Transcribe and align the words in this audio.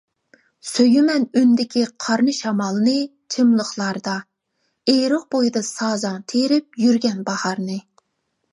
سۆيىمەن 0.67 1.27
ئۈندىكى 1.41 1.83
قارنى 2.05 2.33
شامالنى، 2.37 2.95
چىملىقلاردا، 3.35 4.15
ئېرىق 4.95 5.29
بويىدا 5.37 5.63
سازاڭ 5.71 6.19
تېرىپ 6.35 6.83
يۈرگەن 6.87 7.25
باھارنى. 7.31 7.81